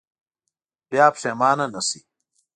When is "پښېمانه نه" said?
1.15-1.81